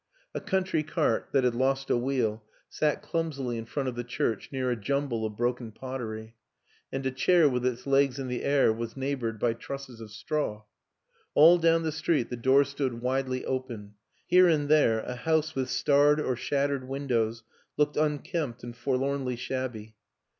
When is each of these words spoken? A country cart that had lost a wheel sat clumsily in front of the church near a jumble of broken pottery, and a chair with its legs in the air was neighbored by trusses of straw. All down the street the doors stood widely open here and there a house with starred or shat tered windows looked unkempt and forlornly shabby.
A 0.33 0.39
country 0.41 0.81
cart 0.81 1.29
that 1.31 1.43
had 1.43 1.53
lost 1.53 1.91
a 1.91 1.95
wheel 1.95 2.43
sat 2.67 3.03
clumsily 3.03 3.59
in 3.59 3.65
front 3.65 3.87
of 3.87 3.93
the 3.93 4.03
church 4.03 4.49
near 4.51 4.71
a 4.71 4.75
jumble 4.75 5.27
of 5.27 5.37
broken 5.37 5.71
pottery, 5.71 6.33
and 6.91 7.05
a 7.05 7.11
chair 7.11 7.47
with 7.47 7.63
its 7.67 7.85
legs 7.85 8.17
in 8.17 8.27
the 8.27 8.43
air 8.43 8.73
was 8.73 8.97
neighbored 8.97 9.37
by 9.37 9.53
trusses 9.53 10.01
of 10.01 10.09
straw. 10.09 10.63
All 11.35 11.59
down 11.59 11.83
the 11.83 11.91
street 11.91 12.31
the 12.31 12.35
doors 12.35 12.69
stood 12.69 12.99
widely 13.01 13.45
open 13.45 13.93
here 14.25 14.47
and 14.47 14.69
there 14.69 15.01
a 15.01 15.13
house 15.13 15.53
with 15.53 15.69
starred 15.69 16.19
or 16.19 16.35
shat 16.35 16.71
tered 16.71 16.87
windows 16.87 17.43
looked 17.77 17.95
unkempt 17.95 18.63
and 18.63 18.75
forlornly 18.75 19.35
shabby. 19.35 19.93